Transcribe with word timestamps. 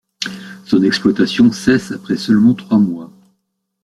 Son 0.65 0.81
exploitation 0.81 1.51
cesse 1.51 1.91
après 1.91 2.17
seulement 2.17 2.55
trois 2.55 2.79
mois. 2.79 3.11